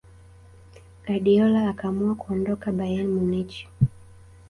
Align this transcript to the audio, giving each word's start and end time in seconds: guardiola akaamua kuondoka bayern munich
guardiola 1.05 1.69
akaamua 1.69 2.15
kuondoka 2.15 2.71
bayern 2.71 3.07
munich 3.07 3.67